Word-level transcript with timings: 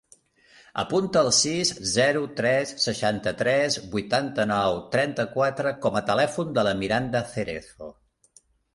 Apunta 0.83 1.21
el 1.25 1.29
sis, 1.39 1.71
zero, 1.91 2.23
tres, 2.39 2.73
seixanta-tres, 2.87 3.79
vuitanta-nou, 3.93 4.81
trenta-quatre 4.99 5.77
com 5.87 6.03
a 6.03 6.07
telèfon 6.13 6.59
de 6.61 6.69
la 6.71 6.77
Miranda 6.85 7.27
Cerezo. 7.37 7.97